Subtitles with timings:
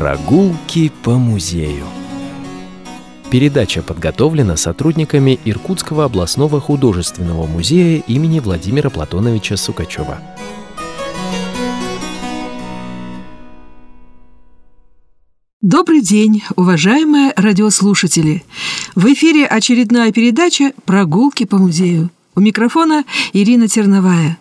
[0.00, 1.84] Прогулки по музею.
[3.30, 10.18] Передача подготовлена сотрудниками Иркутского областного художественного музея имени Владимира Платоновича Сукачева.
[15.60, 18.42] Добрый день, уважаемые радиослушатели!
[18.94, 22.08] В эфире очередная передача «Прогулки по музею».
[22.34, 23.04] У микрофона
[23.34, 24.38] Ирина Терновая.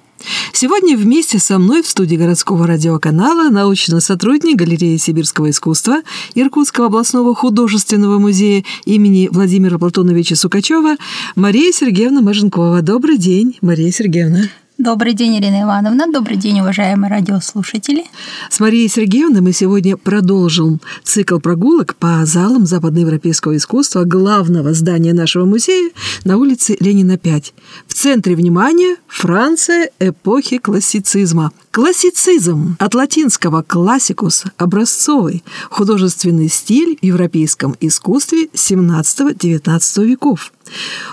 [0.53, 6.01] Сегодня вместе со мной в студии городского радиоканала научный сотрудник галереи сибирского искусства
[6.35, 10.97] Иркутского областного художественного музея имени Владимира Платоновича Сукачева
[11.35, 12.81] Мария Сергеевна Маженкова.
[12.81, 14.49] Добрый день, Мария Сергеевна.
[14.79, 16.07] Добрый день, Ирина Ивановна.
[16.09, 18.05] Добрый день, уважаемые радиослушатели.
[18.49, 25.43] С Марией Сергеевной мы сегодня продолжим цикл прогулок по залам западноевропейского искусства главного здания нашего
[25.43, 25.89] музея
[26.23, 27.53] на улице Ленина 5.
[27.87, 31.51] В центре внимания Франция эпохи классицизма.
[31.71, 40.51] Классицизм от латинского «классикус»– образцовый художественный стиль в европейском искусстве XVII-XIX веков–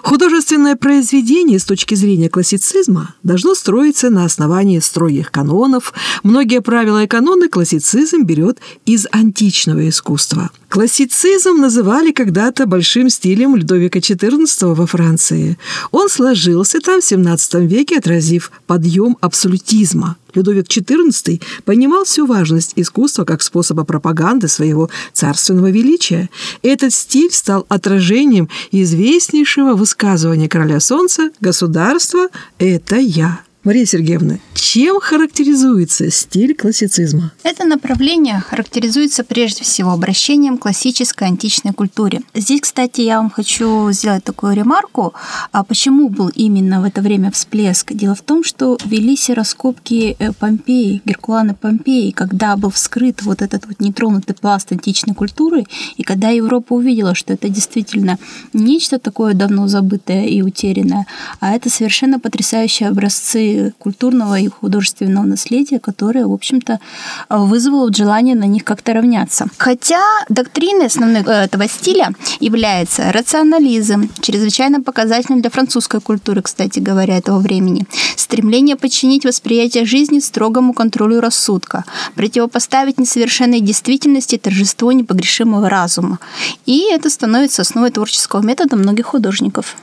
[0.03, 5.93] Художественное произведение с точки зрения классицизма должно строиться на основании строгих канонов.
[6.23, 10.51] Многие правила и каноны классицизм берет из античного искусства.
[10.69, 15.59] Классицизм называли когда-то большим стилем Людовика XIV во Франции.
[15.91, 20.17] Он сложился там в XVII веке, отразив подъем абсолютизма.
[20.37, 26.31] Людовик XIV понимал всю важность искусства как способа пропаганды своего царственного величия.
[26.63, 33.46] Этот стиль стал отражением известнейшего высказывания короля солнца «Государство– это я».
[33.67, 37.33] Мария Сергеевна, чем характеризуется стиль классицизма?
[37.43, 42.21] Это направление характеризуется прежде всего обращением к классической античной культуре.
[42.33, 45.15] Здесь, кстати, я вам хочу сделать такую ремарку.
[45.51, 47.93] А почему был именно в это время всплеск?
[47.93, 53.67] Дело в том, что велись раскопки э, Помпеи, Геркулана Помпеи, когда был вскрыт вот этот
[53.67, 55.65] вот нетронутый пласт античной культуры,
[55.97, 58.17] и когда Европа увидела, что это действительно
[58.53, 61.07] нечто такое давно забытое и утерянное,
[61.41, 66.81] а это совершенно потрясающие образцы культурного и художественного наследия, которое, в общем-то,
[67.29, 69.47] вызвало желание на них как-то равняться.
[69.59, 77.17] Хотя доктриной основной э, этого стиля является рационализм, чрезвычайно показательным для французской культуры, кстати говоря,
[77.17, 77.87] этого времени,
[78.17, 81.85] стремление подчинить восприятие жизни строгому контролю рассудка,
[82.15, 86.19] противопоставить несовершенной действительности торжество непогрешимого разума.
[86.67, 89.77] И это становится основой творческого метода многих художников.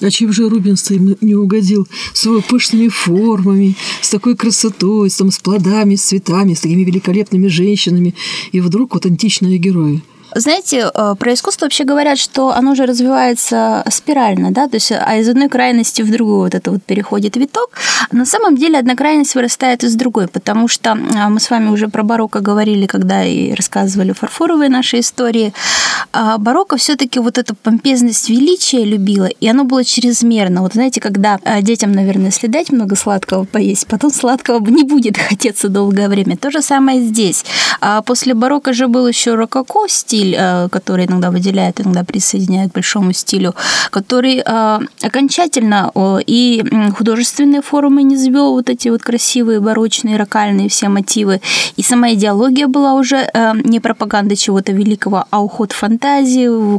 [0.00, 1.86] А чем же Рубинс им не угодил?
[2.12, 6.84] С его пышными формами, с такой красотой, с, там, с плодами, с цветами, с такими
[6.84, 8.14] великолепными женщинами.
[8.52, 10.02] И вдруг вот античные герои–
[10.34, 15.16] знаете, э, про искусство вообще говорят, что оно же развивается спирально, да, то есть а
[15.16, 17.70] из одной крайности в другую вот это вот переходит виток.
[18.10, 21.88] На самом деле одна крайность вырастает из другой, потому что а, мы с вами уже
[21.88, 25.52] про барокко говорили, когда и рассказывали фарфоровые наши истории.
[26.12, 30.62] А барокко все таки вот эту помпезность величия любила, и оно было чрезмерно.
[30.62, 35.16] Вот знаете, когда а, детям, наверное, если дать много сладкого поесть, потом сладкого не будет
[35.28, 36.36] хотеться долгое время.
[36.36, 37.44] То же самое здесь.
[37.80, 42.70] А после барокко же был еще рококо стиль, стиль, э, который иногда выделяет, иногда присоединяет
[42.70, 43.54] к большому стилю,
[43.90, 45.90] который э, окончательно
[46.26, 46.64] и
[46.96, 51.40] художественные форумы не звел вот эти вот красивые, барочные, рокальные все мотивы.
[51.76, 56.78] И сама идеология была уже э, не пропаганда чего-то великого, а уход фантазии, в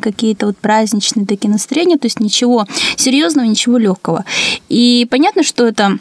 [0.00, 2.66] какие-то вот праздничные такие настроения, то есть ничего
[2.96, 4.24] серьезного, ничего легкого.
[4.68, 5.98] И понятно, что это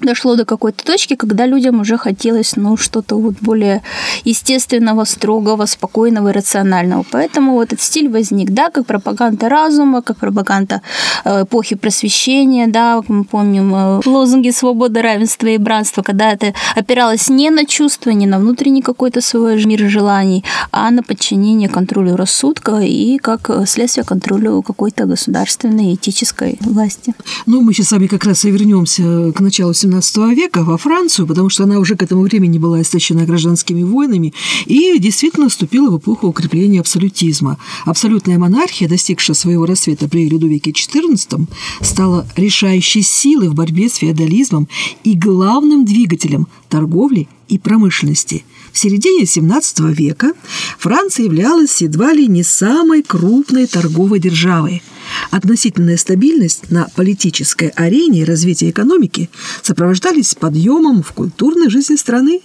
[0.00, 3.82] дошло до какой-то точки, когда людям уже хотелось ну, что-то вот более
[4.24, 7.04] естественного, строгого, спокойного и рационального.
[7.10, 10.82] Поэтому вот этот стиль возник, да, как пропаганда разума, как пропаганда
[11.24, 17.28] э, эпохи просвещения, да, мы помним э, лозунги свободы, равенства и братства, когда это опиралось
[17.28, 22.80] не на чувства, не на внутренний какой-то свой мир желаний, а на подчинение контролю рассудка
[22.80, 27.14] и как следствие контролю какой-то государственной этической власти.
[27.46, 31.26] Ну, мы сейчас с вами как раз и вернемся к началу XVII века во Францию,
[31.26, 34.34] потому что она уже к этому времени была истощена гражданскими войнами
[34.66, 37.58] и действительно вступила в эпоху укрепления абсолютизма.
[37.84, 41.46] Абсолютная монархия, достигшая своего рассвета при Людовике XIV,
[41.80, 44.68] стала решающей силой в борьбе с феодализмом
[45.04, 48.44] и главным двигателем торговли и промышленности.
[48.76, 50.34] В середине XVII века
[50.78, 54.82] Франция являлась едва ли не самой крупной торговой державой–
[55.30, 59.30] Относительная стабильность на политической арене и развитие экономики
[59.62, 62.40] сопровождались подъемом в культурной жизни страны.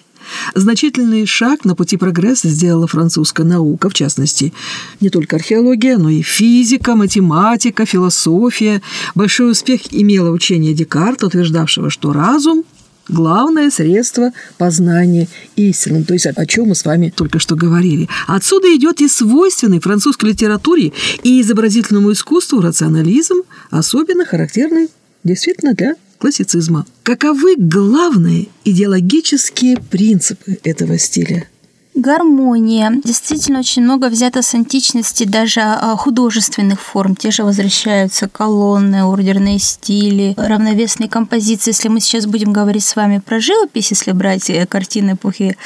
[0.54, 4.54] Значительный шаг на пути прогресса сделала французская наука, в частности,
[5.00, 8.84] не только археология, но и физика, математика, философия.
[9.16, 12.64] Большой успех имело учение Декарта, утверждавшего, что разум
[13.12, 16.04] главное средство познания истины.
[16.04, 18.08] То есть о чем мы с вами только что говорили.
[18.28, 20.94] Отсюда идет и свойственный французской литературе
[21.24, 24.90] и изобразительному искусству рационализм, особенно характерный
[25.24, 26.86] действительно для классицизма.
[27.04, 31.48] Каковы главные идеологические принципы этого стиля?
[31.94, 33.02] Гармония.
[33.04, 37.18] Действительно, очень много взято с античности, даже а, художественных форм.
[37.18, 41.72] Те же возвращаются колонны, ордерные стили, равновесные композиции.
[41.72, 45.58] Если мы сейчас будем говорить с вами про живопись, если брать э, картины эпохи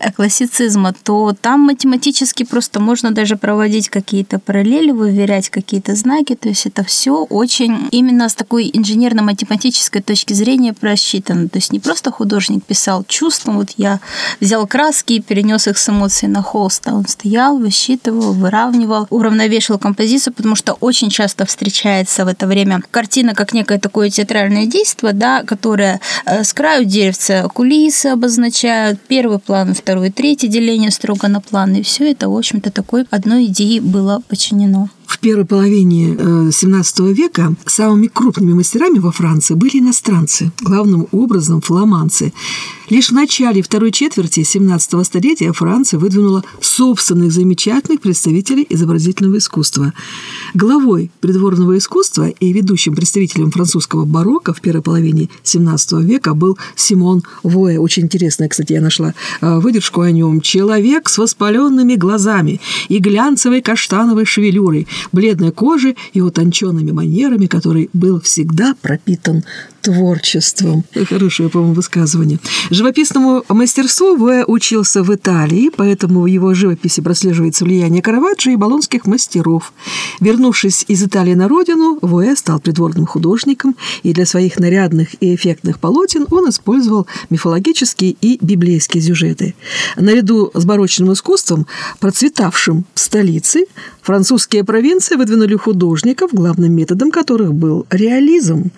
[0.00, 6.34] э, классицизма, то там математически просто можно даже проводить какие-то параллели, выверять какие-то знаки.
[6.34, 11.50] То есть это все очень именно с такой инженерно-математической точки зрения просчитано.
[11.50, 14.00] То есть не просто художник писал чувством, вот я
[14.40, 16.86] взял краски и перенес их их с эмоций на холст.
[16.86, 23.34] Он стоял, высчитывал, выравнивал, уравновешивал композицию, потому что очень часто встречается в это время картина
[23.34, 29.74] как некое такое театральное действие, да, которое э, с краю деревца кулисы обозначают, первый план,
[29.74, 34.22] второй, третий деление строго на план, и все это, в общем-то, такой одной идеи было
[34.28, 34.88] подчинено.
[35.14, 41.60] В первой половине XVII э, века самыми крупными мастерами во Франции были иностранцы, главным образом
[41.60, 42.32] фламандцы.
[42.90, 49.94] Лишь в начале второй четверти XVII столетия Франция выдвинула собственных замечательных представителей изобразительного искусства.
[50.52, 57.22] Главой придворного искусства и ведущим представителем французского барокко в первой половине XVII века был Симон
[57.42, 57.78] Вуэ.
[57.78, 60.40] Очень интересно, кстати, я нашла э, выдержку о нем.
[60.40, 68.20] «Человек с воспаленными глазами и глянцевой каштановой шевелюрой, бледной кожей и утонченными манерами, который был
[68.20, 69.44] всегда пропитан
[69.84, 70.84] творчеством.
[71.08, 72.38] Хорошее, по-моему, высказывание.
[72.70, 79.06] Живописному мастерству В учился в Италии, поэтому в его живописи прослеживается влияние Караваджо и болонских
[79.06, 79.72] мастеров.
[80.20, 85.78] Вернувшись из Италии на родину, В стал придворным художником, и для своих нарядных и эффектных
[85.78, 89.54] полотен он использовал мифологические и библейские сюжеты.
[89.96, 91.66] Наряду с барочным искусством,
[92.00, 93.66] процветавшим в столице,
[94.02, 94.83] французские провинции
[95.16, 98.70] выдвинули художников, главным методом которых был реализм.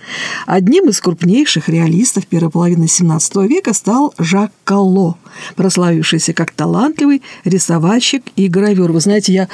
[0.47, 5.19] Одним из крупнейших реалистов первой половины XVII века стал Жак Калло,
[5.57, 8.93] прославившийся как талантливый рисовальщик и гравер.
[8.93, 9.49] Вы знаете, я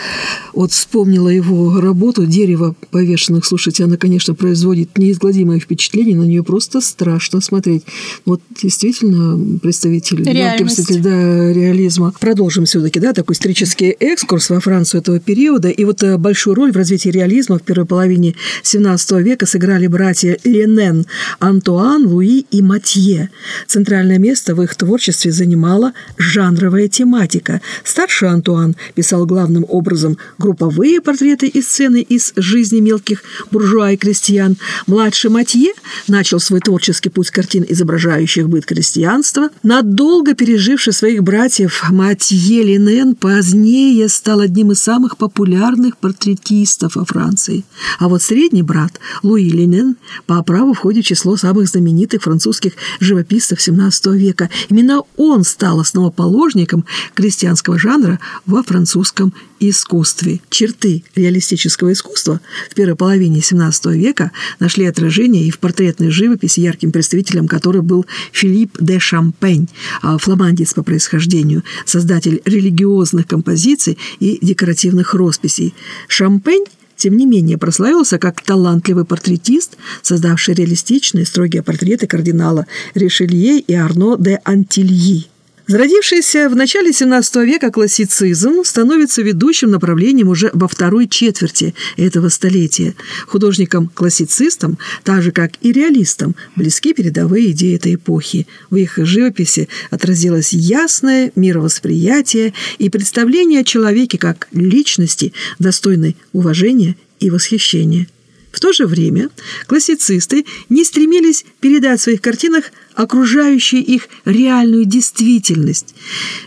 [0.53, 3.47] вот вспомнила его работу «Дерево повешенных».
[3.47, 7.85] Слушайте, она, конечно, производит неизгладимое впечатление, на нее просто страшно смотреть.
[8.27, 12.13] Вот действительно представитель, представитель да, реализма.
[12.21, 15.69] Продолжим все-таки, да, такой исторический экскурс во Францию этого периода.
[15.69, 18.35] И вот э, большую роль в развитии реализма в первой половине
[18.65, 21.07] XVII века сыграли братья Ленен,
[21.39, 23.31] Антуан, Луи и Матье.
[23.69, 27.61] Центральное место в их творчестве занимала жанровая тематика.
[27.85, 33.23] Старший Антуан писал главным образом групповые портреты и сцены из жизни мелких
[33.53, 34.57] буржуа и крестьян.
[34.89, 35.73] Младший Матье
[36.09, 39.51] начал свой творческий путь картин, изображающих быт крестьянства.
[39.63, 45.99] Надолго переживший своих братьев, Матье Линен позднее стал одним из самых популярных
[46.33, 47.65] портретистов во Франции.
[47.99, 49.97] А вот средний брат Луи Линен
[50.27, 54.49] по праву входит в число число самых знаменитых французских живописцев XVII века.
[54.71, 56.85] Именно он стал основоположником
[57.15, 60.41] крестьянского жанра во французском искусстве.
[60.51, 62.41] Черты реалистического искусства
[62.71, 68.05] в первой половине XVII века нашли отражение и в портретной живописи, ярким представителем которой был
[68.33, 69.69] Филипп де Шампень,
[70.03, 75.75] а, фламандец по происхождению, создатель религиозных композиций и декоративных росписей.
[76.23, 83.75] Шампень тем не менее прославился как талантливый портретист, создавший реалистичные строгие портреты кардинала Ришелье и
[83.75, 85.27] Арно де Антильи.
[85.69, 92.95] Зародившийся в начале XVII века классицизм становится ведущим направлением уже во второй четверти этого столетия.
[93.29, 98.49] Художникам-классицистам, так же как и реалистам, близки передовые идеи этой эпохи.
[98.71, 107.31] В их живописи отразилось ясное мировосприятие и представление о человеке как личности, достойной уважения и
[107.31, 108.09] восхищения.
[108.53, 109.31] В то же время
[109.67, 115.95] классицисты не стремились передать в своих картинах окружающую их реальную действительность.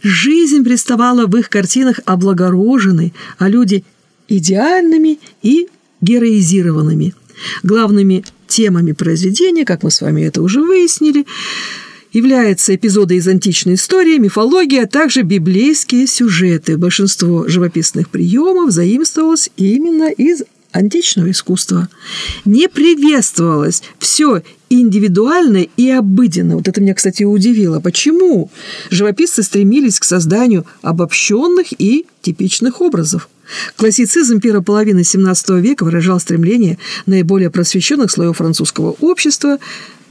[0.04, 3.84] Жизнь представала в их картинах облагороженной, а люди–
[4.28, 5.68] идеальными и
[6.02, 7.14] героизированными.
[7.64, 11.26] Главными темами произведения, как мы с вами это уже выяснили,
[12.14, 16.78] являются эпизоды из античной истории, мифология, а также библейские сюжеты.
[16.78, 20.44] Большинство живописных приемов заимствовалось именно из
[20.75, 21.88] античного искусства
[22.44, 26.58] не приветствовалось все индивидуально и обыденно.
[26.58, 27.79] Вот это меня, кстати, удивило.
[27.79, 28.51] Почему
[28.89, 33.29] живописцы стремились к созданию обобщенных и типичных образов?
[33.77, 39.60] Классицизм первой половины XVII века выражал стремление наиболее просвещенных слоев французского общества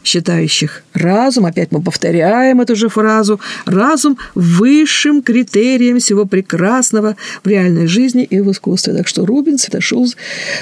[0.04, 7.86] считающих разум, опять мы повторяем эту же фразу, разум высшим критерием всего прекрасного в реальной
[7.86, 8.94] жизни и в искусстве.
[8.94, 10.06] Так что Рубинс отошел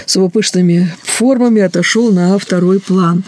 [0.06, 3.24] с его пышными формами, отошел на второй план.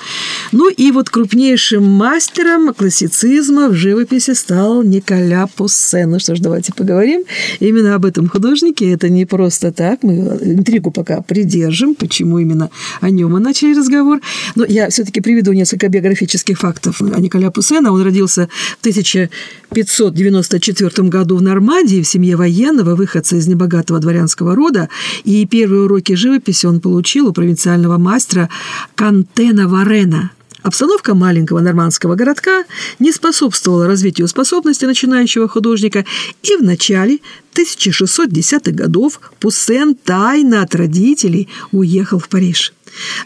[0.52, 6.10] Ну и вот крупнейшим мастером классицизма в живописи стал Николя Пуссен.
[6.10, 7.24] Ну что ж, давайте поговорим
[7.60, 8.92] именно об этом художнике.
[8.92, 14.20] Это не просто так, мы интригу пока придержим, почему именно о нем мы начали разговор.
[14.54, 17.92] Но я все-таки приведу несколько биографических фактов о Николя Пуссена.
[17.92, 24.88] Он родился в 1594 году в Нормандии в семье военного, выходца из небогатого дворянского рода.
[25.24, 28.48] И первые уроки живописи он получил у провинциального мастера
[28.94, 30.30] Кантена Варена–
[30.64, 32.64] Обстановка маленького нормандского городка
[32.98, 36.06] не способствовала развитию способности начинающего художника,
[36.42, 37.18] и в начале
[37.54, 42.72] 1610-х годов Пуссен тайно от родителей уехал в Париж.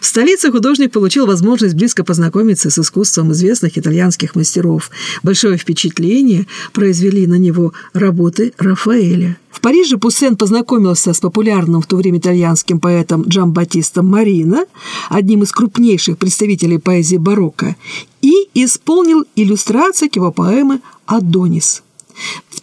[0.00, 4.90] В столице художник получил возможность близко познакомиться с искусством известных итальянских мастеров.
[5.22, 9.36] Большое впечатление произвели на него работы Рафаэля.
[9.50, 14.64] В Париже Пуссен познакомился с популярным в то время итальянским поэтом Джамбатистом Марина,
[15.08, 17.74] одним из крупнейших представителей поэзии барокко,
[18.22, 21.82] и исполнил иллюстрации к его поэмы «Адонис».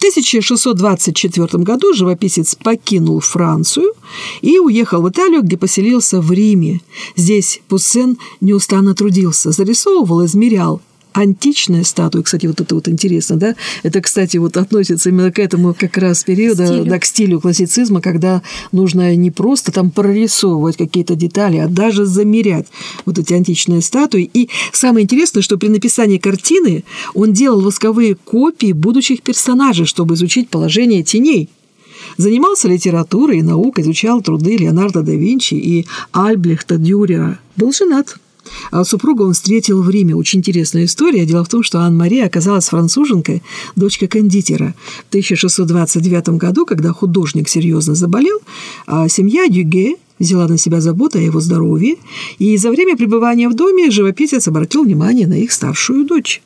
[0.06, 3.92] В 1624 году живописец покинул Францию
[4.40, 6.80] и уехал в Италию, где поселился в Риме.
[7.16, 10.80] Здесь Пуссен неустанно трудился, зарисовывал, измерял
[11.16, 15.74] античная статуя, кстати, вот это вот интересно, да, это, кстати, вот относится именно к этому
[15.74, 16.84] как раз периоду, стилю.
[16.84, 22.66] да, к стилю классицизма, когда нужно не просто там прорисовывать какие-то детали, а даже замерять
[23.06, 24.28] вот эти античные статуи.
[24.32, 30.50] И самое интересное, что при написании картины он делал восковые копии будущих персонажей, чтобы изучить
[30.50, 31.48] положение теней.
[32.18, 37.38] Занимался литературой и наукой, изучал труды Леонардо да Винчи и Альбрехта Дюрера.
[37.56, 38.16] Был женат.
[38.70, 40.14] А супруга он встретил в Риме.
[40.14, 41.26] Очень интересная история.
[41.26, 43.42] Дело в том, что Анна-Мария оказалась француженкой,
[43.74, 44.74] дочка кондитера.
[45.06, 48.38] В 1629 году, когда художник серьезно заболел,
[48.86, 51.96] а семья Дюге взяла на себя заботу о его здоровье,
[52.38, 56.42] и за время пребывания в доме живописец обратил внимание на их старшую дочь.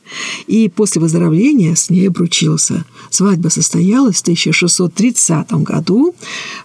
[0.46, 2.84] И после выздоровления с ней обручился.
[3.10, 6.14] Свадьба состоялась в 1630 году.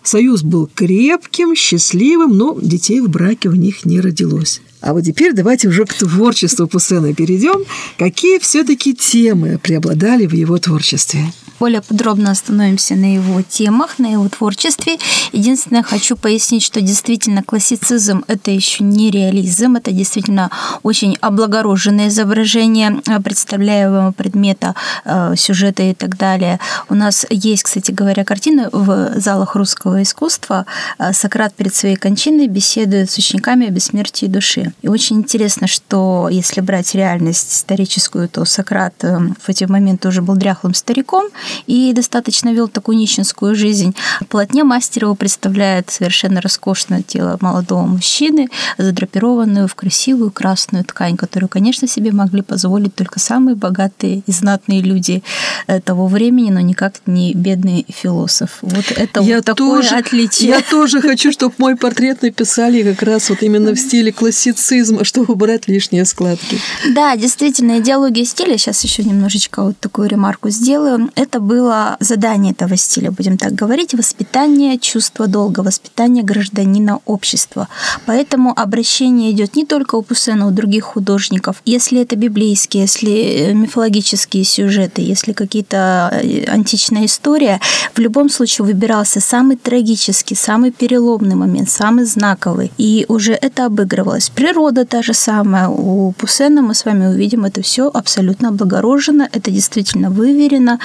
[0.04, 4.62] Союз был крепким, счастливым, но детей в браке у них не родилось.
[4.86, 7.65] А вот теперь давайте уже к творчеству Пуссена перейдем.
[7.98, 11.22] Какие все-таки темы преобладали в его творчестве?
[11.60, 14.98] Более подробно остановимся на его темах, на его творчестве.
[15.32, 20.50] Единственное, хочу пояснить, что действительно классицизм– это еще не реализм, это действительно
[20.84, 26.60] очень облагороженное изображение э, представляемого предмета, э, сюжета и так далее.
[26.90, 30.66] У нас есть, кстати говоря, картины в залах русского искусства.
[31.00, 34.74] Э, Сократ перед своей кончиной беседует с учениками о бессмертии души.
[34.82, 40.36] И очень интересно, что если брать реальность историческую, то Сократ в эти моменты уже был
[40.36, 41.26] дряхлым стариком,
[41.68, 43.96] и достаточно вел такую нищенскую жизнь.
[44.30, 51.88] Полотне Мастерова представляет совершенно роскошное тело молодого мужчины, задрапированную в красивую красную ткань, которую, конечно,
[51.88, 55.24] себе могли позволить только самые богатые и знатные люди
[55.68, 58.60] э, того времени, но никак не бедный философ.
[58.62, 60.50] Вот это я вот такое тоже, отличие.
[60.50, 65.34] Я тоже хочу, чтобы мой портрет написали как раз вот именно в стиле классицизма, чтобы
[65.34, 66.60] убрать лишние складки.
[66.94, 72.77] Да, действительно, идеология стиля, сейчас еще немножечко вот такую ремарку сделаю, это было задание этого
[72.77, 77.68] стиля, будем так говорить, воспитание чувства долга, воспитание гражданина общества.
[78.06, 81.62] Поэтому обращение идет не только у Пуссена, у других художников.
[81.65, 87.60] Если это библейские, если э, мифологические сюжеты, если какие-то э, античная история,
[87.94, 92.72] в любом случае выбирался самый трагический, самый переломный момент, самый знаковый.
[92.77, 94.30] И уже это обыгрывалось.
[94.30, 95.70] Природа та же самая.
[95.70, 100.80] У Пуссена мы с вами увидим это все абсолютно облагорожено, это действительно выверено,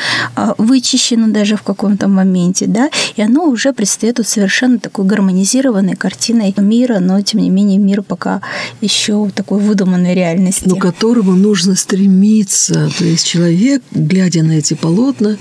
[0.58, 6.54] вычищено даже в каком-то моменте, да, и оно уже предстает вот совершенно такой гармонизированной картиной
[6.58, 8.40] мира, но тем не менее мир пока
[8.80, 10.64] еще в такой выдуманной реальности.
[10.66, 15.36] Но к которому нужно стремиться, то есть человек, глядя на эти полотна,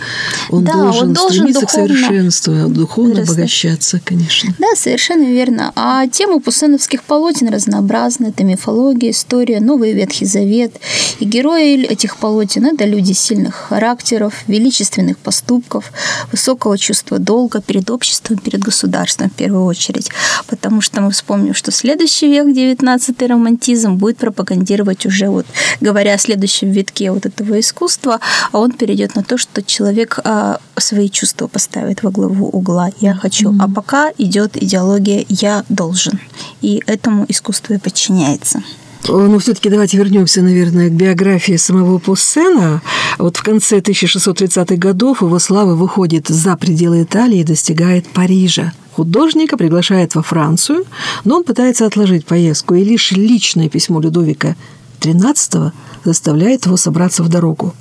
[0.50, 3.36] он, да, должен, он должен стремиться духовно к совершенству, а духовно вырастать.
[3.36, 4.54] обогащаться, конечно.
[4.60, 5.72] Да, совершенно верно.
[5.76, 8.28] А тема пусеновских полотен разнообразна.
[8.28, 10.74] Это мифология, история, Новый Ветхий Завет.
[11.20, 15.92] И герои этих полотен– это люди сильных характеров, величественных ответственных поступков,
[16.32, 20.10] высокого чувства долга перед обществом, перед государством в первую очередь.
[20.48, 25.46] Потому что мы вспомним, что следующий век, 19 романтизм, будет пропагандировать уже, вот,
[25.82, 28.20] говоря о следующем витке вот этого искусства,
[28.52, 32.90] а он перейдет на то, что человек а, свои чувства поставит во главу угла.
[33.02, 33.52] Я хочу.
[33.52, 33.64] Mm-hmm.
[33.64, 36.20] А пока идет идеология «я должен».
[36.62, 38.62] И этому искусство и подчиняется.
[39.08, 42.82] Но все-таки давайте вернемся, наверное, к биографии самого Пуссена.
[43.18, 48.74] Вот в конце 1630-х годов его слава выходит за пределы Италии и достигает Парижа.
[48.94, 50.86] Художника приглашает во Францию,
[51.24, 54.56] но он пытается отложить поездку, и лишь личное письмо Людовика
[55.00, 55.72] XIII
[56.04, 57.74] заставляет его собраться в дорогу.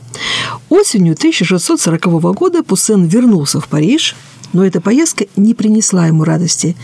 [0.68, 4.14] Осенью 1640 года Пуссен вернулся в Париж,
[4.52, 6.76] но эта поездка не принесла ему радости.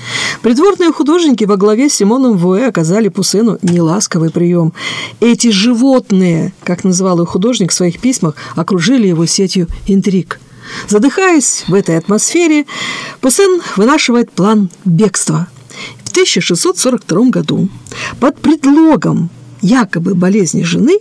[0.43, 4.73] Придворные художники во главе с Симоном Вуэ оказали Пуссену неласковый прием.
[5.21, 10.41] Эти животные, как называл их художник в своих письмах, окружили его сетью интриг.
[10.89, 12.67] Задыхаясь в этой атмосфере,
[13.21, 15.49] Пуссен вынашивает план бегства.
[16.05, 17.69] В 1642 году
[18.21, 19.31] под предлогом
[19.61, 20.99] якобы болезни жены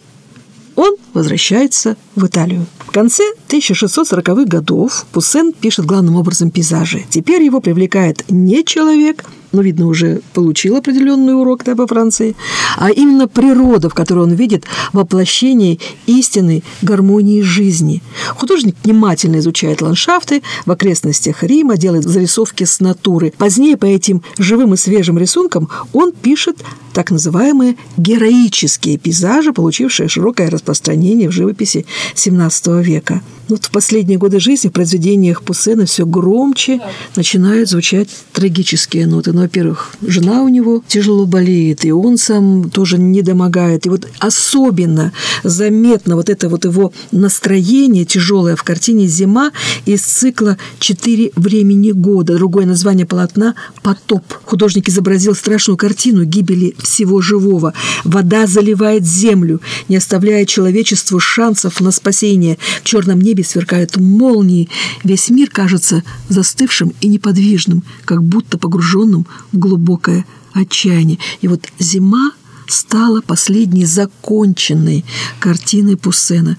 [0.75, 2.65] он возвращается в Италию.
[2.79, 7.05] В конце 1640-х годов Пуссен пишет главным образом пейзажи.
[7.09, 12.35] Теперь его привлекает не человек, но, видно, уже получил определенный урок да, по Франции,
[12.75, 18.01] а именно природа, в которой он видит воплощение истинной гармонии жизни.
[18.35, 23.31] Художник внимательно изучает ландшафты в окрестностях Рима, делает зарисовки с натуры.
[23.37, 26.57] Позднее по этим живым и свежим рисункам он пишет
[26.93, 33.21] так называемые героические пейзажи, получившие широкое распространение в живописи XVII века.
[33.53, 36.79] Вот в последние годы жизни в произведениях Пуссена все громче
[37.15, 39.31] начинают звучать трагические ноты.
[39.31, 43.85] Но, во-первых, жена у него тяжело болеет, и он сам тоже не домогает.
[43.85, 49.51] И вот особенно заметно вот это вот его настроение тяжелое в картине «Зима»
[49.85, 52.33] из цикла «Четыре времени года».
[52.33, 54.23] Другое название полотна «Потоп».
[54.45, 57.75] Художник изобразил страшную картину гибели всего живого.
[58.03, 62.57] Вода заливает землю, не оставляя человечеству шансов на спасение.
[62.81, 64.69] В черном небе сверкают молнии.
[65.03, 71.19] Весь мир кажется застывшим и неподвижным, как будто погруженным в глубокое отчаяние.
[71.41, 72.31] И вот зима
[72.67, 75.05] стала последней законченной
[75.39, 76.57] картиной Пуссена.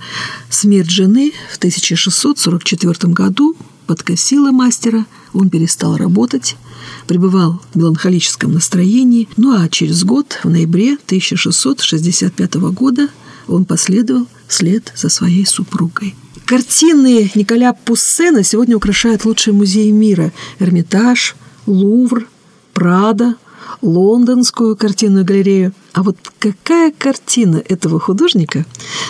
[0.50, 6.56] Смерть жены в 1644 году подкосила мастера, он перестал работать,
[7.06, 9.28] пребывал в меланхолическом настроении.
[9.36, 13.08] Ну а через год, в ноябре 1665 года,
[13.48, 16.14] он последовал вслед за своей супругой.
[16.46, 20.30] Картины Николя Пуссена сегодня украшают лучшие музеи мира.
[20.58, 22.28] Эрмитаж, Лувр,
[22.74, 23.36] Прада,
[23.80, 25.72] Лондонскую картинную галерею.
[25.94, 28.66] А вот какая картина этого художника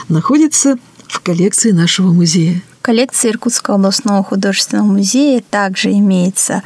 [0.08, 2.62] находится в коллекции нашего музея?
[2.82, 6.62] Коллекции Иркутского областного художественного музея также имеется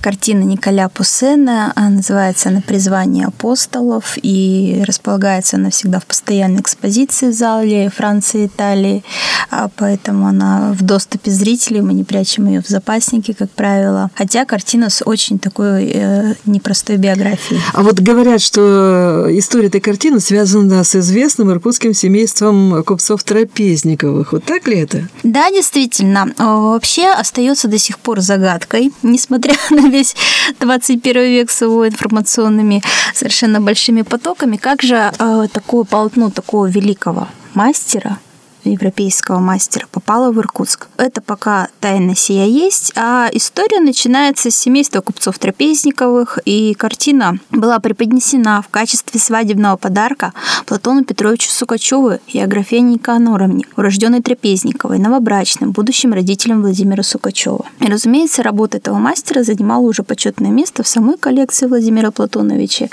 [0.00, 1.72] картина Николя Пуссена.
[1.76, 8.42] Она называется «На призвание апостолов» и располагается она всегда в постоянной экспозиции в зале Франции
[8.42, 9.04] и Италии.
[9.50, 14.10] А поэтому она в доступе зрителей, мы не прячем ее в запаснике, как правило.
[14.14, 17.60] Хотя картина с очень такой э, непростой биографией.
[17.74, 24.32] А вот говорят, что история этой картины связана с известным иркутским семейством купцов-трапезниковых.
[24.32, 25.08] Вот так ли это?
[25.22, 26.32] Да, действительно.
[26.38, 30.14] Вообще остается до сих пор загадкой, несмотря на весь
[30.60, 32.82] 21 век с его информационными
[33.14, 38.18] совершенно большими потоками, как же э, такое полотно такого великого мастера
[38.64, 40.88] европейского мастера попала в Иркутск.
[40.96, 47.78] Это пока тайна сия есть, а история начинается с семейства купцов Трапезниковых, и картина была
[47.78, 50.32] преподнесена в качестве свадебного подарка
[50.66, 57.64] Платону Петровичу Сукачеву и Аграфене Никаноровне, урожденной Трапезниковой, новобрачным, будущим родителям Владимира Сукачева.
[57.80, 62.88] И, разумеется, работа этого мастера занимала уже почетное место в самой коллекции Владимира Платоновича,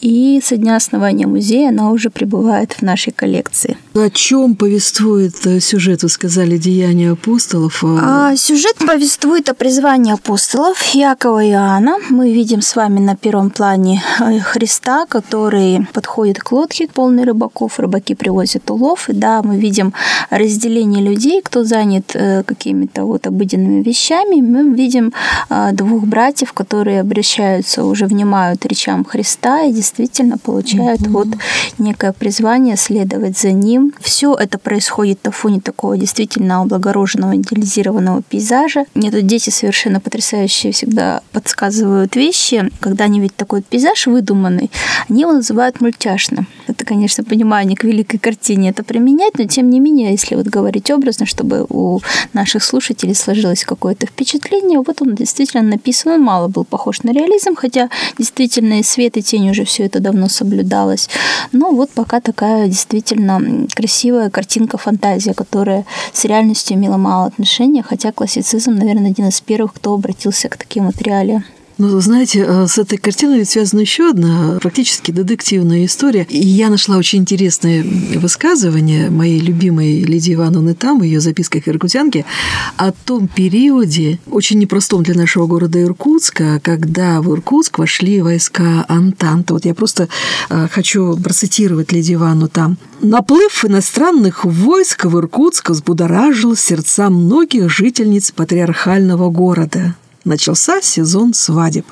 [0.00, 3.76] и со дня основания музея она уже пребывает в нашей коллекции.
[3.94, 7.82] О чем повествует э, сюжет, вы сказали, «Деяния апостолов»?
[7.84, 8.30] А...
[8.30, 11.98] А, сюжет повествует о призвании апостолов Якова и Иоанна.
[12.10, 17.78] Мы видим с вами на первом плане э, Христа, который подходит к лодке, полной рыбаков.
[17.78, 19.08] Рыбаки привозят улов.
[19.08, 19.92] И да, мы видим
[20.30, 24.40] разделение людей, кто занят э, какими-то вот обыденными вещами.
[24.40, 25.12] Мы видим
[25.72, 31.10] двух братьев, которые обращаются, уже внимают речам Христа и действительно действительно получают mm-hmm.
[31.10, 31.28] вот
[31.78, 33.92] некое призвание следовать за ним.
[34.00, 38.84] Все это происходит на фоне такого действительно облагороженного, идеализированного пейзажа.
[38.94, 42.70] Мне тут дети совершенно потрясающие всегда подсказывают вещи.
[42.80, 44.70] Когда они видят такой пейзаж выдуманный,
[45.08, 46.46] они его называют мультяшным.
[46.66, 50.90] Это, конечно, понимание к великой картине это применять, но тем не менее, если вот говорить
[50.90, 52.00] образно, чтобы у
[52.32, 57.54] наших слушателей сложилось какое-то впечатление, вот он действительно написан, он мало был похож на реализм,
[57.56, 61.08] хотя действительно и свет, и тень уже все это давно соблюдалось.
[61.52, 68.12] Но вот пока такая действительно красивая картинка, фантазия, которая с реальностью имела мало отношения, хотя
[68.12, 71.44] классицизм, наверное, один из первых, кто обратился к таким вот реалиям.
[71.76, 76.24] Ну, знаете, э, с этой картиной ведь связана еще одна практически детективная история.
[76.30, 77.84] И я нашла очень интересное
[78.14, 82.24] высказывание моей любимой Лидии Ивановны там, в ее записках иркутянки,
[82.76, 89.54] о том периоде, очень непростом для нашего города Иркутска, когда в Иркутск вошли войска Антанта.
[89.54, 90.08] Вот я просто
[90.50, 92.78] э, хочу процитировать Лидию Ивановну там.
[93.00, 101.86] «Наплыв иностранных войск в Иркутск взбудоражил сердца многих жительниц патриархального города» начался сезон свадеб.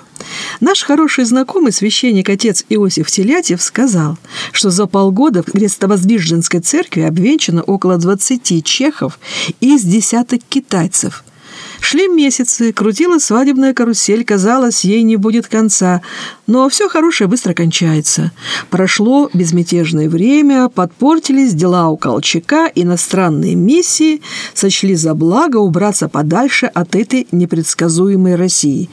[0.61, 4.19] Наш хороший знакомый священник отец Иосиф Телятьев сказал,
[4.53, 9.19] что за полгода в Крестовоздвиженской церкви обвенчано около 20 чехов
[9.61, 11.25] из десяток китайцев–
[11.83, 16.01] Шли месяцы, крутилась свадебная карусель, казалось, ей не будет конца.
[16.47, 18.31] Но все хорошее быстро кончается.
[18.71, 24.23] Прошло безмятежное время, подпортились дела у Колчака, иностранные миссии
[24.55, 28.89] сочли за благо убраться подальше от этой непредсказуемой России.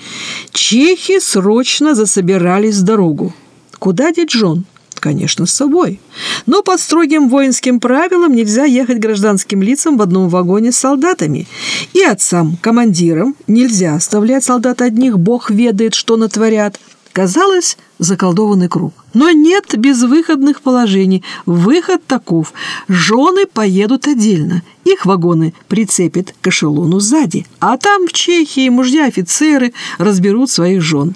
[0.52, 3.36] Чехи срочно засобирались в дорогу.
[3.78, 4.66] Куда деть Джон?
[5.00, 6.00] Конечно, с собой.
[6.46, 11.48] Но под строгим воинским правилам нельзя ехать гражданским лицам в одном вагоне с солдатами.
[11.94, 16.80] И отцам, командирам нельзя оставлять солдат одних, бог ведает, что натворят.
[17.20, 18.94] Казалось, заколдованный круг.
[19.14, 21.26] Но нет безвыходных положений.
[21.46, 22.54] Выход таков.
[22.88, 24.64] Жены поедут отдельно.
[24.86, 27.46] Их вагоны прицепят к эшелону сзади.
[27.60, 31.14] А там в Чехии мужья-офицеры разберут своих жен.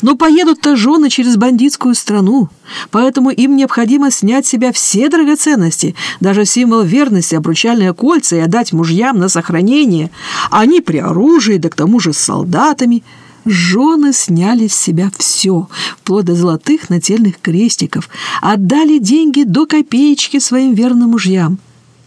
[0.00, 2.48] Но поедут-то жены через бандитскую страну.
[2.90, 8.72] Поэтому им необходимо снять с себя все драгоценности, даже символ верности, обручальные кольца и отдать
[8.72, 10.10] мужьям на сохранение.
[10.50, 13.04] Они при оружии, да к тому же с солдатами–
[13.44, 18.08] Жены сняли с себя все, вплоть до золотых нательных крестиков,
[18.40, 21.58] отдали деньги до копеечки своим верным мужьям.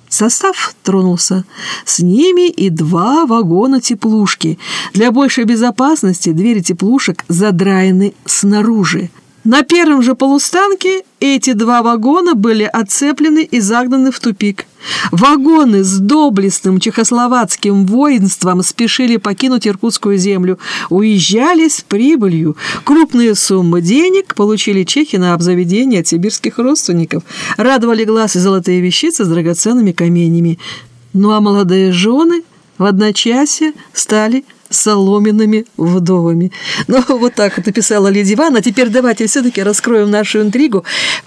[0.08, 1.44] Состав тронулся.
[1.84, 4.58] С ними и два вагона теплушки.
[4.94, 9.10] Для большей безопасности двери теплушек задраены снаружи.
[9.46, 14.66] На первом же полустанке эти два вагона были отцеплены и загнаны в тупик.
[15.12, 20.58] Вагоны с доблестным чехословацким воинством спешили покинуть Иркутскую землю,
[20.90, 22.58] уезжали с прибылью.
[22.84, 27.22] Крупные суммы денег получили чехи на обзаведение от сибирских родственников,
[27.56, 30.58] радовали глаз и золотые вещицы с драгоценными каменями.
[31.14, 32.42] Ну а молодые жены
[32.80, 34.44] в одночасье стали
[34.76, 36.52] соломенными вдовами.
[36.88, 38.60] Ну, вот так вот написала Леди Ивановна.
[38.60, 40.84] А теперь давайте все-таки раскроем нашу интригу.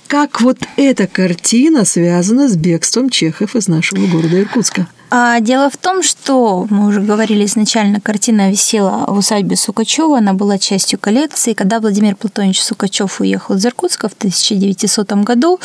[0.06, 4.86] Как вот эта картина связана с бегством чехов из нашего города Иркутска?
[5.10, 10.34] А дело в том, что мы уже говорили изначально, картина висела в усадьбе Сукачева, она
[10.34, 11.54] была частью коллекции.
[11.54, 15.60] Когда Владимир Платонович Сукачев уехал из Иркутска в 1900 году,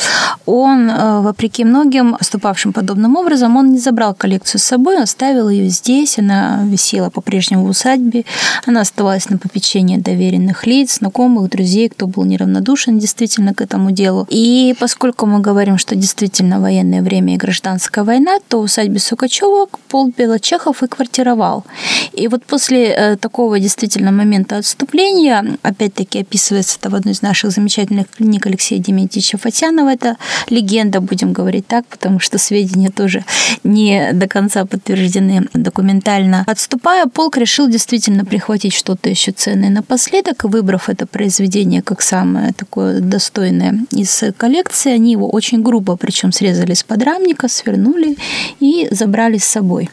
[0.46, 5.68] он, э, вопреки многим поступавшим подобным образом, он не забрал коллекцию с собой, оставил ее
[5.68, 8.24] здесь, она висела по-прежнему в усадьбе,
[8.64, 14.26] она оставалась на попечении доверенных лиц, знакомых, друзей, кто был неравнодушен действительно к этому делу.
[14.30, 19.66] И поскольку мы говорим, что действительно военное время и гражданская война, то усадьбе Сукачева Пугачева
[19.88, 21.64] Пол Белочехов и квартировал.
[22.12, 27.50] И вот после э, такого действительно момента отступления, опять-таки описывается это в одной из наших
[27.50, 30.16] замечательных книг Алексея Дементьевича Фатянова, это
[30.50, 33.24] легенда, будем говорить так, потому что сведения тоже
[33.64, 36.44] не до конца подтверждены документально.
[36.46, 42.52] Отступая, полк решил действительно прихватить что-то еще ценное напоследок, и выбрав это произведение как самое
[42.52, 48.16] такое достойное из коллекции, они его очень грубо, причем срезали с подрамника, свернули
[48.60, 49.88] и забрали брали с собой.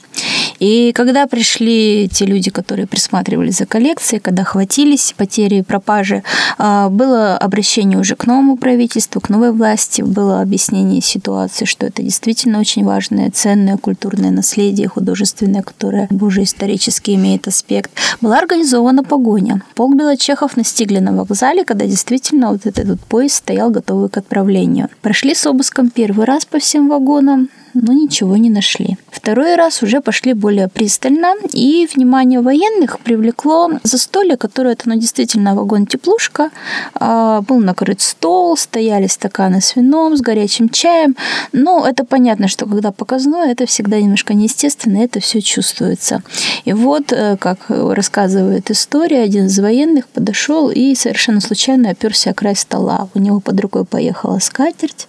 [0.60, 6.22] И когда пришли те люди, которые присматривали за коллекцией, когда хватились потери и пропажи,
[6.58, 12.04] а, было обращение уже к новому правительству, к новой власти, было объяснение ситуации, что это
[12.04, 17.90] действительно очень важное, ценное культурное наследие художественное, которое уже исторически имеет аспект.
[18.22, 19.64] Была организована погоня.
[19.74, 24.90] Полк Белочехов настигли на вокзале, когда действительно вот этот вот поезд стоял готовый к отправлению.
[25.02, 28.98] Прошли с обыском первый раз по всем вагонам, но ничего не нашли.
[29.10, 35.56] Второй раз уже пошли более пристально, и внимание военных привлекло застолье, которое это ну, действительно
[35.56, 36.50] вагон-теплушка.
[36.96, 41.16] А, был накрыт стол, стояли стаканы с вином, с горячим чаем.
[41.52, 46.24] Но это понятно, что когда показное, это всегда немножко неестественно, это все чувствуется.
[46.66, 52.34] И вот, э, как рассказывает история, один из военных подошел и совершенно случайно оперся о
[52.34, 53.08] край стола.
[53.14, 55.08] У него под рукой поехала скатерть,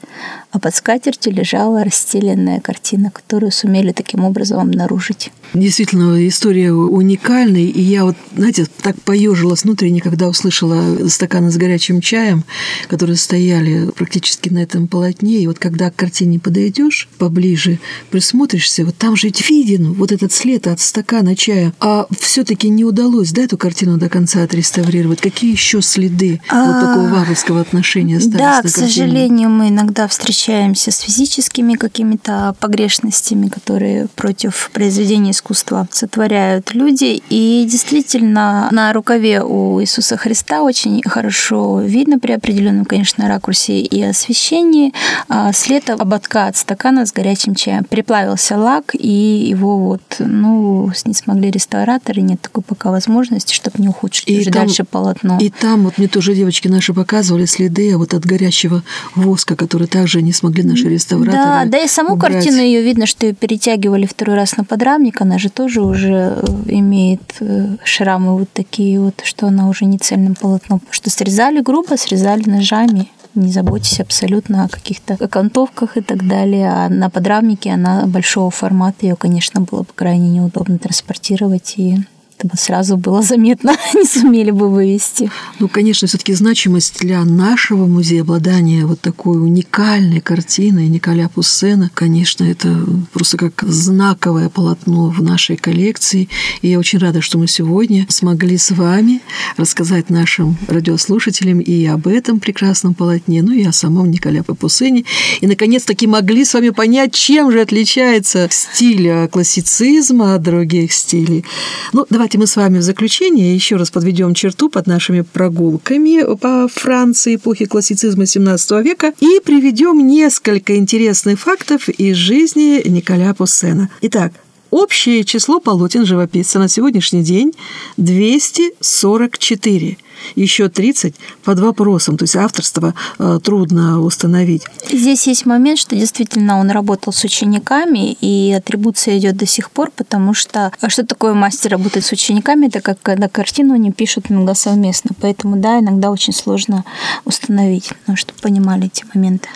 [0.52, 5.32] а под скатертью лежала расстеленная картина, которую сумели таким образом обнаружить.
[5.54, 12.00] Действительно, история уникальная, и я вот, знаете, так поежилась внутренне, когда услышала стаканы с горячим
[12.00, 12.44] чаем,
[12.88, 17.78] которые стояли практически на этом полотне, и вот когда к картине подойдешь поближе,
[18.10, 22.84] присмотришься, вот там же ведь виден вот этот след от стакана чая, а все-таки не
[22.84, 25.20] удалось, да, эту картину до конца отреставрировать.
[25.20, 26.66] Какие еще следы а...
[26.66, 30.08] вот такого варварского отношения остались Да, к сожалению, мы иногда
[30.42, 37.22] встречаемся с физическими какими-то погрешностями, которые против произведения искусства сотворяют люди.
[37.30, 44.02] И действительно, на рукаве у Иисуса Христа очень хорошо видно при определенном, конечно, ракурсе и
[44.02, 44.92] освещении
[45.28, 47.84] а, след ободка от стакана с горячим чаем.
[47.84, 53.86] Приплавился лак, и его вот, ну, не смогли реставраторы, нет такой пока возможности, чтобы не
[53.86, 55.38] ухудшить и уже там, дальше полотно.
[55.40, 58.82] И там вот мне тоже девочки наши показывали следы вот от горящего
[59.14, 62.32] воска, который также не смогли наши реставраторы Да, да и саму убрать.
[62.32, 66.44] картину ее видно, что ее перетягивали второй раз на подрамник, она же тоже уже э,
[66.68, 70.80] имеет э, шрамы вот такие вот, что она уже не цельным полотном.
[70.90, 76.70] Что срезали грубо, срезали ножами не заботьтесь абсолютно о каких-то окантовках и так далее.
[76.70, 81.98] А на подрамнике она большого формата, ее, конечно, было бы крайне неудобно транспортировать и
[82.44, 85.30] это сразу было заметно, не сумели бы вывести.
[85.58, 92.44] Ну, конечно, все-таки значимость для нашего музея обладания вот такой уникальной картиной Николя Пуссена, конечно,
[92.44, 96.28] это просто как знаковое полотно в нашей коллекции.
[96.62, 99.20] И я очень рада, что мы сегодня смогли с вами
[99.56, 105.04] рассказать нашим радиослушателям и об этом прекрасном полотне, ну и о самом Николя Пуссене.
[105.40, 111.44] И, наконец-таки, могли с вами понять, чем же отличается стиль классицизма от других стилей.
[111.92, 116.34] Ну, давайте Давайте мы с вами в заключение еще раз подведем черту под нашими прогулками
[116.36, 123.90] по Франции эпохи классицизма XVII века и приведем несколько интересных фактов из жизни Николя Пуссена.
[124.00, 124.32] Итак,
[124.72, 126.58] Общее число полотен живописца.
[126.58, 127.52] На сегодняшний день
[127.98, 129.98] 244
[130.34, 134.62] еще 30 под вопросом, то есть авторство э, трудно установить.
[134.90, 139.90] Здесь есть момент, что действительно он работал с учениками, и атрибуция идет до сих пор,
[139.94, 144.30] потому что а что такое мастер работать с учениками, это как когда картину они пишут
[144.30, 146.86] иногда совместно, поэтому да, иногда очень сложно
[147.26, 149.50] установить, ну, чтобы понимали эти моменты.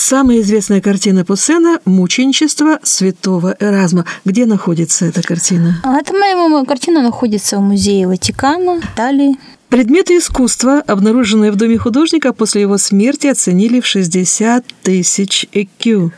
[0.00, 4.04] Самая известная картина Пуссена «Мученичество святого Эразма».
[4.24, 5.80] Где находится эта картина?
[5.82, 9.36] А эта моя картина находится в музее Ватикана, Италии.
[9.68, 16.12] Предметы искусства, обнаруженные в доме художника после его смерти, оценили в 60 тысяч ЭКЮ.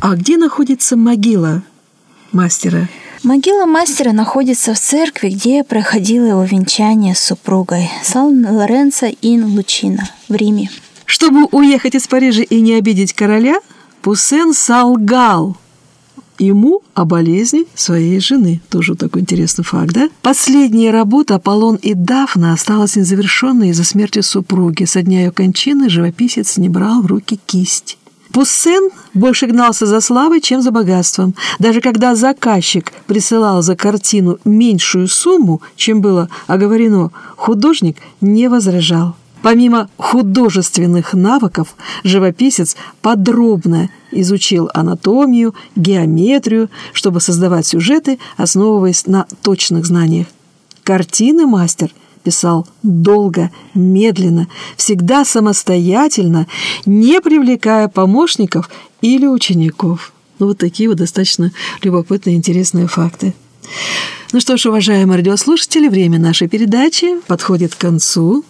[0.00, 1.62] А где находится могила
[2.32, 2.88] мастера?
[3.22, 10.34] Могила мастера находится в церкви, где проходило его венчание с супругой Сан-Лоренцо ин Лучино в
[10.34, 10.70] Риме.
[11.10, 13.58] Чтобы уехать из Парижа и не обидеть короля,
[14.00, 15.56] Пуссен солгал
[16.38, 18.60] ему о болезни своей жены.
[18.70, 20.08] Тоже такой интересный факт, да?
[20.22, 24.84] Последняя работа «Аполлон и Дафна» осталась незавершенной из-за смерти супруги.
[24.84, 27.98] Со дня ее кончины живописец не брал в руки кисть.
[28.30, 31.34] Пуссен больше гнался за славой, чем за богатством.
[31.58, 39.16] Даже когда заказчик присылал за картину меньшую сумму, чем было оговорено, художник не возражал.
[39.42, 41.74] Помимо художественных навыков,
[42.04, 50.26] живописец подробно изучил анатомию, геометрию, чтобы создавать сюжеты, основываясь на точных знаниях.
[50.82, 51.90] Картины мастер
[52.22, 56.46] писал долго, медленно, всегда самостоятельно,
[56.84, 58.68] не привлекая помощников
[59.00, 60.12] или учеников.
[60.38, 63.34] Ну, вот такие вот достаточно любопытные, интересные факты.
[64.32, 68.44] Ну что ж, уважаемые радиослушатели, время нашей передачи подходит к концу.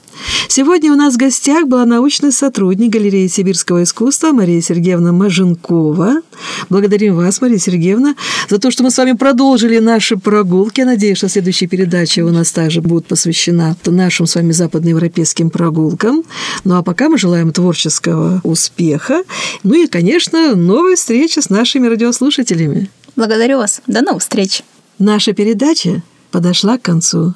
[0.49, 6.23] Сегодня у нас в гостях была научный сотрудник галереи сибирского искусства Мария Сергеевна Маженкова.
[6.69, 8.15] Благодарим вас, Мария Сергеевна,
[8.49, 10.81] за то, что мы с вами продолжили наши прогулки.
[10.81, 16.25] Я надеюсь, что следующая передача у нас также будет посвящена нашим с вами западноевропейским прогулкам.
[16.65, 19.23] Ну а пока мы желаем творческого успеха.
[19.63, 22.91] Ну и, конечно, новой встречи с нашими радиослушателями.
[23.17, 23.83] Благодарю вас.
[23.87, 24.63] До новых встреч.
[24.99, 27.35] Наша передача подошла к концу.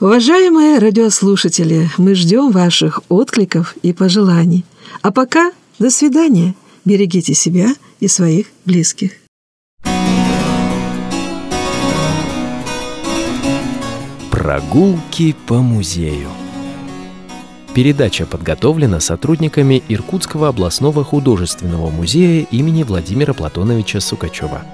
[0.00, 4.64] Уважаемые радиослушатели, мы ждем ваших откликов и пожеланий.
[5.02, 6.54] А пока до свидания.
[6.84, 7.68] Берегите себя
[8.00, 9.12] и своих близких.
[14.30, 16.28] Прогулки по музею.
[17.72, 24.64] Передача подготовлена сотрудниками Иркутского областного художественного музея имени Владимира Платоновича Сукачева.